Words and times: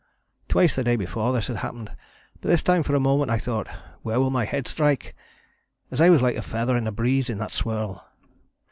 Twice 0.49 0.75
the 0.77 0.83
day 0.83 0.95
before 0.95 1.31
this 1.31 1.45
had 1.45 1.57
happened, 1.57 1.91
but 2.41 2.49
this 2.49 2.63
time 2.63 2.81
for 2.81 2.95
a 2.95 2.99
moment 2.99 3.29
I 3.29 3.37
thought, 3.37 3.67
'Where 4.01 4.19
will 4.19 4.31
my 4.31 4.45
head 4.45 4.67
strike?' 4.67 5.15
as 5.91 6.01
I 6.01 6.09
was 6.09 6.23
like 6.23 6.37
a 6.37 6.41
feather 6.41 6.75
in 6.75 6.87
a 6.87 6.91
breeze 6.91 7.29
in 7.29 7.37
that 7.37 7.51
swirl. 7.51 8.03